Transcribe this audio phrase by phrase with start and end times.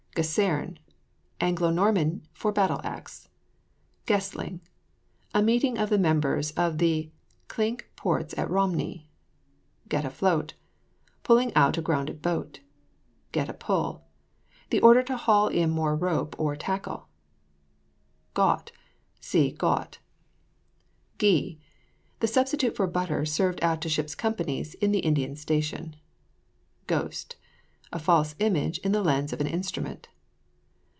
[0.13, 0.77] GESERNE.
[1.39, 3.29] Anglo Norman for battle axe.
[4.05, 4.59] GESTLING.
[5.33, 7.09] A meeting of the members of the
[7.49, 9.07] Cinque Ports at Romney.
[9.87, 10.53] GET AFLOAT.
[11.23, 12.59] Pulling out a grounded boat.
[13.31, 14.03] GET A PULL.
[14.69, 17.07] The order to haul in more of a rope or tackle.
[18.33, 18.73] GHAUT.
[19.21, 19.99] See GAUT.
[21.19, 21.57] GHEE.
[22.19, 25.95] The substitute for butter served out to ships' companies on the Indian station.
[26.87, 27.37] GHOST.
[27.93, 30.07] A false image in the lens of an instrument.